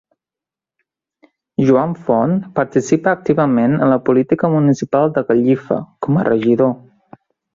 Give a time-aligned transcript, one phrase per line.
[1.67, 6.75] Joan Font participa activament en la política municipal de Gallifa com a regidor.